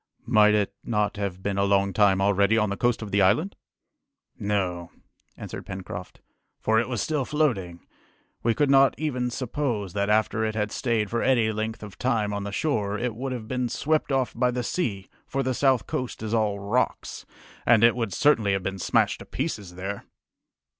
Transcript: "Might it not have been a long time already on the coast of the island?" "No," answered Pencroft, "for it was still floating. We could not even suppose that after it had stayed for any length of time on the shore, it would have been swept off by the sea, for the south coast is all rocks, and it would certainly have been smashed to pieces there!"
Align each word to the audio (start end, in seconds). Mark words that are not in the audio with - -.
"Might 0.25 0.55
it 0.55 0.73
not 0.83 1.17
have 1.17 1.43
been 1.43 1.59
a 1.59 1.63
long 1.63 1.93
time 1.93 2.21
already 2.21 2.57
on 2.57 2.71
the 2.71 2.75
coast 2.75 3.03
of 3.03 3.11
the 3.11 3.21
island?" 3.21 3.55
"No," 4.39 4.89
answered 5.37 5.67
Pencroft, 5.67 6.21
"for 6.59 6.79
it 6.79 6.89
was 6.89 7.03
still 7.03 7.23
floating. 7.23 7.81
We 8.41 8.55
could 8.55 8.71
not 8.71 8.97
even 8.97 9.29
suppose 9.29 9.93
that 9.93 10.09
after 10.09 10.43
it 10.43 10.55
had 10.55 10.71
stayed 10.71 11.11
for 11.11 11.21
any 11.21 11.51
length 11.51 11.83
of 11.83 11.99
time 11.99 12.33
on 12.33 12.43
the 12.45 12.51
shore, 12.51 12.97
it 12.97 13.13
would 13.15 13.31
have 13.31 13.47
been 13.47 13.69
swept 13.69 14.11
off 14.11 14.33
by 14.35 14.49
the 14.49 14.63
sea, 14.63 15.07
for 15.27 15.43
the 15.43 15.53
south 15.53 15.85
coast 15.85 16.23
is 16.23 16.33
all 16.33 16.57
rocks, 16.57 17.23
and 17.63 17.83
it 17.83 17.95
would 17.95 18.11
certainly 18.11 18.53
have 18.53 18.63
been 18.63 18.79
smashed 18.79 19.19
to 19.19 19.25
pieces 19.25 19.75
there!" 19.75 20.05